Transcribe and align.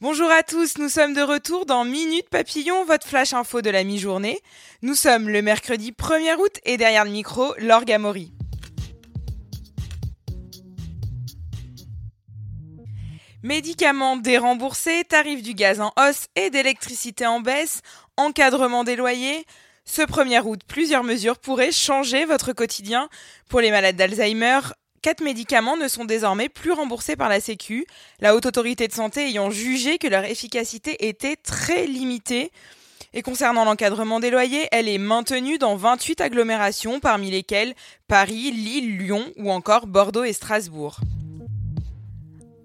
Bonjour 0.00 0.30
à 0.30 0.42
tous, 0.42 0.78
nous 0.78 0.88
sommes 0.88 1.14
de 1.14 1.22
retour 1.22 1.64
dans 1.64 1.84
Minute 1.84 2.28
Papillon, 2.28 2.84
votre 2.84 3.06
flash 3.06 3.32
info 3.32 3.62
de 3.62 3.70
la 3.70 3.84
mi-journée. 3.84 4.40
Nous 4.82 4.94
sommes 4.94 5.28
le 5.28 5.42
mercredi 5.42 5.92
1er 5.92 6.36
août 6.36 6.58
et 6.64 6.76
derrière 6.76 7.04
le 7.04 7.10
micro, 7.10 7.54
Laure 7.58 7.84
Gamory. 7.84 8.32
Médicaments 13.42 14.16
déremboursés, 14.16 15.04
tarifs 15.08 15.42
du 15.42 15.54
gaz 15.54 15.80
en 15.80 15.92
hausse 15.98 16.26
et 16.34 16.50
d'électricité 16.50 17.26
en 17.26 17.40
baisse, 17.40 17.80
encadrement 18.16 18.82
des 18.82 18.96
loyers. 18.96 19.46
Ce 19.84 20.02
1er 20.02 20.42
août, 20.44 20.60
plusieurs 20.66 21.04
mesures 21.04 21.38
pourraient 21.38 21.70
changer 21.70 22.24
votre 22.24 22.52
quotidien. 22.52 23.08
Pour 23.48 23.60
les 23.60 23.70
malades 23.70 23.94
d'Alzheimer, 23.94 24.58
quatre 25.06 25.22
médicaments 25.22 25.76
ne 25.76 25.86
sont 25.86 26.04
désormais 26.04 26.48
plus 26.48 26.72
remboursés 26.72 27.14
par 27.14 27.28
la 27.28 27.38
Sécu, 27.38 27.86
la 28.18 28.34
Haute 28.34 28.46
Autorité 28.46 28.88
de 28.88 28.92
Santé 28.92 29.28
ayant 29.28 29.52
jugé 29.52 29.98
que 29.98 30.08
leur 30.08 30.24
efficacité 30.24 31.06
était 31.06 31.36
très 31.36 31.86
limitée. 31.86 32.50
Et 33.14 33.22
concernant 33.22 33.64
l'encadrement 33.64 34.18
des 34.18 34.30
loyers, 34.30 34.66
elle 34.72 34.88
est 34.88 34.98
maintenue 34.98 35.58
dans 35.58 35.76
28 35.76 36.20
agglomérations, 36.22 36.98
parmi 36.98 37.30
lesquelles 37.30 37.76
Paris, 38.08 38.50
Lille, 38.50 38.98
Lyon 38.98 39.24
ou 39.36 39.52
encore 39.52 39.86
Bordeaux 39.86 40.24
et 40.24 40.32
Strasbourg. 40.32 40.98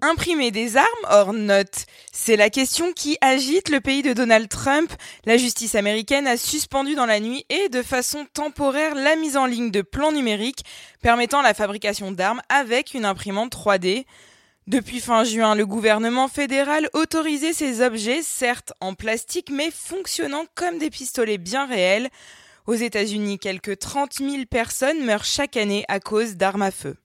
Imprimer 0.04 0.50
des 0.50 0.76
armes 0.76 1.06
hors 1.10 1.32
note 1.32 1.86
C'est 2.10 2.34
la 2.34 2.50
question 2.50 2.92
qui 2.92 3.16
agite 3.20 3.68
le 3.68 3.80
pays 3.80 4.02
de 4.02 4.12
Donald 4.12 4.48
Trump. 4.48 4.92
La 5.26 5.36
justice 5.36 5.76
américaine 5.76 6.26
a 6.26 6.36
suspendu 6.36 6.96
dans 6.96 7.06
la 7.06 7.20
nuit 7.20 7.46
et 7.50 7.68
de 7.68 7.82
façon 7.82 8.26
temporaire 8.34 8.96
la 8.96 9.14
mise 9.14 9.36
en 9.36 9.46
ligne 9.46 9.70
de 9.70 9.80
plans 9.80 10.10
numériques 10.10 10.64
permettant 11.02 11.40
la 11.40 11.54
fabrication 11.54 12.10
d'armes 12.10 12.42
avec 12.48 12.94
une 12.94 13.04
imprimante 13.04 13.54
3D. 13.54 14.04
Depuis 14.66 14.98
fin 14.98 15.22
juin, 15.22 15.54
le 15.54 15.66
gouvernement 15.66 16.26
fédéral 16.26 16.88
autorisait 16.94 17.52
ces 17.52 17.80
objets, 17.80 18.22
certes 18.22 18.72
en 18.80 18.94
plastique, 18.94 19.50
mais 19.52 19.70
fonctionnant 19.70 20.46
comme 20.56 20.78
des 20.78 20.90
pistolets 20.90 21.38
bien 21.38 21.64
réels. 21.64 22.08
Aux 22.66 22.74
États-Unis, 22.74 23.38
quelques 23.38 23.78
30 23.78 24.14
000 24.14 24.46
personnes 24.50 25.04
meurent 25.04 25.24
chaque 25.24 25.56
année 25.56 25.84
à 25.86 26.00
cause 26.00 26.34
d'armes 26.34 26.62
à 26.62 26.72
feu. 26.72 26.96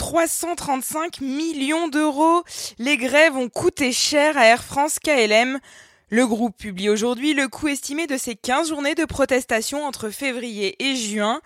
335 0.00 1.20
millions 1.20 1.86
d'euros. 1.86 2.42
Les 2.78 2.96
grèves 2.96 3.36
ont 3.36 3.50
coûté 3.50 3.92
cher 3.92 4.38
à 4.38 4.46
Air 4.46 4.64
France 4.64 4.98
KLM. 4.98 5.60
Le 6.08 6.26
groupe 6.26 6.56
publie 6.56 6.88
aujourd'hui 6.88 7.34
le 7.34 7.48
coût 7.48 7.68
estimé 7.68 8.06
de 8.06 8.16
ses 8.16 8.34
15 8.34 8.70
journées 8.70 8.94
de 8.94 9.04
protestation 9.04 9.84
entre 9.84 10.08
février 10.08 10.82
et 10.82 10.96
juin. 10.96 11.42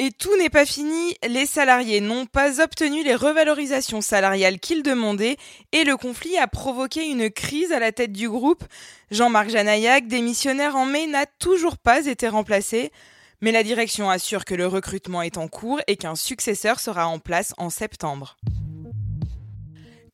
Et 0.00 0.10
tout 0.10 0.36
n'est 0.36 0.50
pas 0.50 0.66
fini, 0.66 1.14
les 1.28 1.46
salariés 1.46 2.00
n'ont 2.00 2.26
pas 2.26 2.60
obtenu 2.60 3.04
les 3.04 3.14
revalorisations 3.14 4.00
salariales 4.00 4.58
qu'ils 4.58 4.82
demandaient 4.82 5.36
et 5.70 5.84
le 5.84 5.96
conflit 5.96 6.36
a 6.38 6.48
provoqué 6.48 7.06
une 7.06 7.30
crise 7.30 7.70
à 7.70 7.78
la 7.78 7.92
tête 7.92 8.12
du 8.12 8.28
groupe. 8.28 8.64
Jean-Marc 9.12 9.50
Janaillac, 9.50 10.08
démissionnaire 10.08 10.74
en 10.74 10.86
mai, 10.86 11.06
n'a 11.06 11.26
toujours 11.26 11.78
pas 11.78 12.06
été 12.06 12.26
remplacé 12.26 12.90
mais 13.42 13.52
la 13.52 13.62
direction 13.62 14.08
assure 14.08 14.46
que 14.46 14.54
le 14.54 14.66
recrutement 14.66 15.20
est 15.20 15.36
en 15.36 15.48
cours 15.48 15.80
et 15.86 15.96
qu'un 15.96 16.14
successeur 16.14 16.80
sera 16.80 17.08
en 17.08 17.18
place 17.18 17.52
en 17.58 17.68
septembre. 17.68 18.38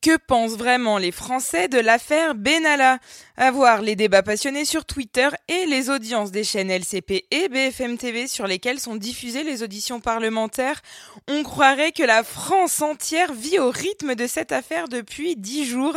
Que 0.00 0.16
pensent 0.16 0.56
vraiment 0.56 0.96
les 0.96 1.10
Français 1.10 1.66
de 1.66 1.78
l'affaire 1.78 2.36
Benalla? 2.36 2.98
À 3.36 3.50
voir 3.50 3.82
les 3.82 3.96
débats 3.96 4.22
passionnés 4.22 4.64
sur 4.64 4.84
Twitter 4.84 5.28
et 5.48 5.66
les 5.66 5.90
audiences 5.90 6.30
des 6.30 6.44
chaînes 6.44 6.70
LCP 6.70 7.26
et 7.32 7.48
BFM 7.48 7.98
TV 7.98 8.28
sur 8.28 8.46
lesquelles 8.46 8.78
sont 8.78 8.94
diffusées 8.94 9.42
les 9.42 9.64
auditions 9.64 10.00
parlementaires, 10.00 10.80
on 11.26 11.42
croirait 11.42 11.92
que 11.92 12.04
la 12.04 12.22
France 12.22 12.80
entière 12.80 13.32
vit 13.32 13.58
au 13.58 13.70
rythme 13.70 14.14
de 14.14 14.28
cette 14.28 14.52
affaire 14.52 14.88
depuis 14.88 15.34
dix 15.34 15.66
jours. 15.66 15.96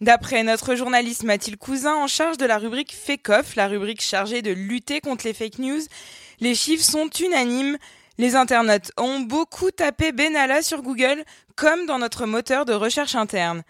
D'après 0.00 0.42
notre 0.42 0.74
journaliste 0.74 1.22
Mathilde 1.22 1.58
Cousin 1.58 1.94
en 1.94 2.06
charge 2.08 2.36
de 2.36 2.46
la 2.46 2.58
rubrique 2.58 2.94
FECOF, 2.94 3.54
la 3.54 3.68
rubrique 3.68 4.02
chargée 4.02 4.42
de 4.42 4.50
lutter 4.50 5.00
contre 5.00 5.24
les 5.24 5.34
fake 5.34 5.58
news, 5.58 5.80
les 6.40 6.54
chiffres 6.54 6.84
sont 6.84 7.08
unanimes. 7.08 7.78
Les 8.18 8.36
internautes 8.36 8.92
ont 8.96 9.20
beaucoup 9.20 9.70
tapé 9.70 10.12
Benalla 10.12 10.62
sur 10.62 10.82
Google, 10.82 11.24
comme 11.56 11.86
dans 11.86 11.98
notre 11.98 12.26
moteur 12.26 12.64
de 12.64 12.72
recherche 12.72 13.14
interne. 13.14 13.62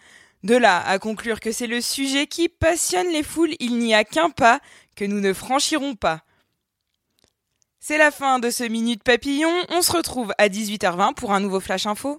De 0.43 0.57
là 0.57 0.83
à 0.87 0.99
conclure 0.99 1.41
que 1.41 1.53
c'est 1.53 1.67
le 1.67 1.81
sujet 1.81 2.27
qui 2.27 2.49
passionne 2.49 3.09
les 3.09 3.23
foules, 3.23 3.55
il 3.61 3.79
n'y 3.79 3.95
a 3.95 4.05
qu'un 4.05 4.31
pas 4.31 4.61
que 4.97 5.05
nous 5.05 5.21
ne 5.21 5.33
franchirons 5.33 5.95
pas. 5.95 6.21
C'est 7.81 7.99
la 7.99 8.11
fin 8.11 8.39
de 8.39 8.49
ce 8.49 8.65
Minute 8.65 9.03
Papillon. 9.03 9.53
On 9.69 9.83
se 9.83 9.93
retrouve 9.93 10.33
à 10.39 10.49
18h20 10.49 11.15
pour 11.15 11.33
un 11.33 11.41
nouveau 11.41 11.61
Flash 11.61 11.87
Info. 11.87 12.19